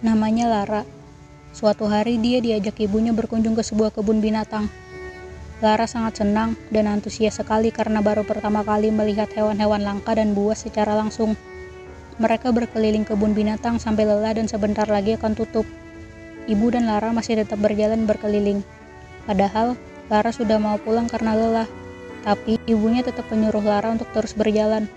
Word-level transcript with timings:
Namanya 0.00 0.48
Lara. 0.48 0.88
Suatu 1.52 1.84
hari 1.84 2.16
dia 2.16 2.40
diajak 2.40 2.80
ibunya 2.80 3.12
berkunjung 3.12 3.52
ke 3.52 3.60
sebuah 3.60 3.92
kebun 3.92 4.24
binatang. 4.24 4.72
Lara 5.60 5.84
sangat 5.84 6.24
senang 6.24 6.56
dan 6.72 6.88
antusias 6.88 7.36
sekali 7.36 7.68
karena 7.68 8.00
baru 8.00 8.24
pertama 8.24 8.64
kali 8.64 8.88
melihat 8.88 9.28
hewan-hewan 9.36 9.84
langka 9.84 10.16
dan 10.16 10.32
buas 10.32 10.64
secara 10.64 10.96
langsung. 10.96 11.36
Mereka 12.16 12.48
berkeliling 12.48 13.04
kebun 13.04 13.36
binatang 13.36 13.76
sampai 13.76 14.08
lelah 14.08 14.32
dan 14.32 14.48
sebentar 14.48 14.88
lagi 14.88 15.20
akan 15.20 15.36
tutup. 15.36 15.68
Ibu 16.48 16.66
dan 16.72 16.88
Lara 16.88 17.12
masih 17.12 17.36
tetap 17.36 17.60
berjalan 17.60 18.08
berkeliling. 18.08 18.64
Padahal 19.28 19.76
Lara 20.08 20.32
sudah 20.32 20.56
mau 20.56 20.80
pulang 20.80 21.12
karena 21.12 21.36
lelah. 21.36 21.68
Tapi 22.24 22.56
ibunya 22.64 23.04
tetap 23.04 23.28
menyuruh 23.28 23.60
Lara 23.60 23.92
untuk 23.92 24.08
terus 24.16 24.32
berjalan. 24.32 24.88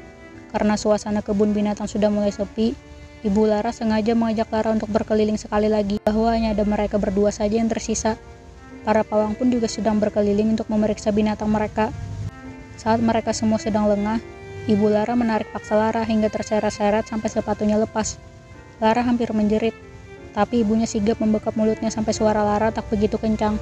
Karena 0.56 0.80
suasana 0.80 1.20
kebun 1.20 1.52
binatang 1.52 1.92
sudah 1.92 2.08
mulai 2.08 2.32
sepi, 2.32 2.93
Ibu 3.24 3.48
Lara 3.48 3.72
sengaja 3.72 4.20
mengajak 4.20 4.52
Lara 4.52 4.76
untuk 4.76 4.92
berkeliling 4.92 5.40
sekali 5.40 5.72
lagi 5.72 5.96
bahwa 6.04 6.36
hanya 6.36 6.52
ada 6.52 6.68
mereka 6.68 7.00
berdua 7.00 7.32
saja 7.32 7.56
yang 7.56 7.72
tersisa. 7.72 8.20
Para 8.84 9.08
pawang 9.08 9.32
pun 9.40 9.48
juga 9.48 9.72
sedang 9.72 9.96
berkeliling 9.96 10.60
untuk 10.60 10.68
memeriksa 10.68 11.16
binatang 11.16 11.48
mereka. 11.48 11.88
Saat 12.76 13.00
mereka 13.00 13.32
semua 13.32 13.64
sedang 13.64 13.88
lengah, 13.88 14.20
Ibu 14.68 14.92
Lara 14.92 15.16
menarik 15.16 15.48
paksa 15.56 15.80
Lara 15.80 16.04
hingga 16.04 16.28
terseret-seret 16.28 17.08
sampai 17.08 17.32
sepatunya 17.32 17.80
lepas. 17.80 18.20
Lara 18.84 19.00
hampir 19.08 19.32
menjerit, 19.32 19.72
tapi 20.36 20.68
ibunya 20.68 20.84
sigap 20.84 21.24
membekap 21.24 21.56
mulutnya 21.56 21.88
sampai 21.88 22.12
suara 22.12 22.44
Lara 22.44 22.76
tak 22.76 22.92
begitu 22.92 23.16
kencang. 23.16 23.56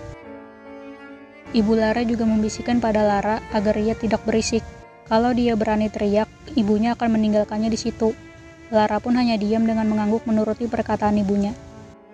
Ibu 1.54 1.74
Lara 1.78 2.02
juga 2.02 2.26
membisikkan 2.26 2.82
pada 2.82 3.06
Lara 3.06 3.46
agar 3.54 3.78
ia 3.78 3.94
tidak 3.94 4.26
berisik. 4.26 4.66
Kalau 5.06 5.38
dia 5.38 5.54
berani 5.54 5.86
teriak, 5.86 6.26
ibunya 6.58 6.98
akan 6.98 7.14
meninggalkannya 7.14 7.70
di 7.70 7.78
situ. 7.78 8.31
Lara 8.72 9.04
pun 9.04 9.20
hanya 9.20 9.36
diam 9.36 9.68
dengan 9.68 9.84
mengangguk 9.92 10.24
menuruti 10.24 10.64
perkataan 10.64 11.20
ibunya. 11.20 11.52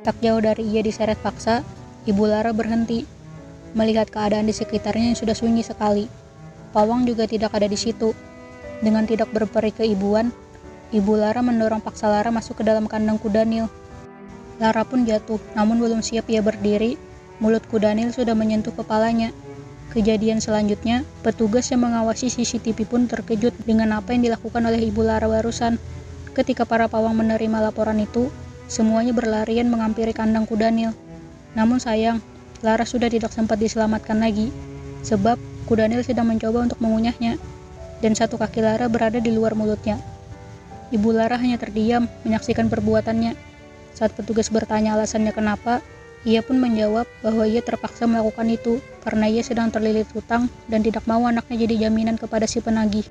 Tak 0.01 0.17
jauh 0.25 0.41
dari 0.41 0.65
ia 0.65 0.81
diseret 0.81 1.21
paksa, 1.21 1.61
ibu 2.09 2.25
Lara 2.25 2.49
berhenti, 2.49 3.05
melihat 3.77 4.09
keadaan 4.09 4.49
di 4.49 4.57
sekitarnya 4.57 5.13
yang 5.13 5.19
sudah 5.21 5.37
sunyi 5.37 5.61
sekali. 5.61 6.09
Pawang 6.73 7.05
juga 7.05 7.29
tidak 7.29 7.53
ada 7.53 7.69
di 7.69 7.77
situ. 7.77 8.09
Dengan 8.81 9.05
tidak 9.05 9.29
berperi 9.29 9.69
keibuan, 9.69 10.33
ibu 10.89 11.13
Lara 11.13 11.45
mendorong 11.45 11.77
paksa 11.77 12.09
Lara 12.09 12.33
masuk 12.33 12.57
ke 12.57 12.63
dalam 12.65 12.89
kandang 12.89 13.21
kudanil. 13.21 13.69
Lara 14.57 14.81
pun 14.81 15.05
jatuh, 15.05 15.37
namun 15.53 15.77
belum 15.77 16.01
siap 16.01 16.25
ia 16.25 16.41
berdiri, 16.41 16.97
mulut 17.37 17.61
kudanil 17.69 18.09
sudah 18.09 18.33
menyentuh 18.33 18.73
kepalanya. 18.73 19.29
Kejadian 19.93 20.41
selanjutnya, 20.41 21.05
petugas 21.21 21.69
yang 21.69 21.85
mengawasi 21.85 22.33
CCTV 22.33 22.89
pun 22.89 23.05
terkejut 23.05 23.53
dengan 23.61 23.93
apa 23.93 24.17
yang 24.17 24.25
dilakukan 24.25 24.65
oleh 24.65 24.81
ibu 24.81 25.05
Lara 25.05 25.29
barusan. 25.29 25.77
Ketika 26.37 26.69
para 26.69 26.85
pawang 26.85 27.17
menerima 27.17 27.57
laporan 27.57 27.97
itu, 27.97 28.29
semuanya 28.69 29.09
berlarian 29.09 29.73
menghampiri 29.73 30.13
kandang 30.13 30.45
kudanil. 30.45 30.93
Namun 31.57 31.81
sayang, 31.81 32.21
Lara 32.61 32.85
sudah 32.85 33.09
tidak 33.09 33.33
sempat 33.33 33.57
diselamatkan 33.57 34.21
lagi, 34.21 34.53
sebab 35.01 35.41
kudanil 35.65 36.05
sedang 36.05 36.29
mencoba 36.29 36.69
untuk 36.69 36.77
mengunyahnya, 36.77 37.41
dan 38.05 38.13
satu 38.13 38.37
kaki 38.37 38.61
Lara 38.61 38.85
berada 38.85 39.17
di 39.17 39.33
luar 39.33 39.57
mulutnya. 39.57 39.97
Ibu 40.93 41.09
Lara 41.09 41.41
hanya 41.41 41.57
terdiam 41.57 42.05
menyaksikan 42.21 42.69
perbuatannya. 42.69 43.33
Saat 43.97 44.13
petugas 44.13 44.53
bertanya 44.53 44.93
alasannya 44.93 45.33
kenapa, 45.33 45.81
ia 46.21 46.45
pun 46.45 46.61
menjawab 46.61 47.09
bahwa 47.25 47.49
ia 47.49 47.65
terpaksa 47.65 48.05
melakukan 48.05 48.45
itu 48.45 48.77
karena 49.01 49.25
ia 49.25 49.41
sedang 49.41 49.73
terlilit 49.73 50.05
hutang 50.13 50.53
dan 50.69 50.85
tidak 50.85 51.01
mau 51.09 51.25
anaknya 51.25 51.65
jadi 51.65 51.89
jaminan 51.89 52.13
kepada 52.13 52.45
si 52.45 52.61
penagih. 52.61 53.09